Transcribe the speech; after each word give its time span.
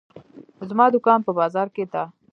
زما 0.69 0.85
دوکان 0.93 1.19
په 1.23 1.31
بازار 1.39 1.67
کې 1.75 1.83
ده. 1.93 2.03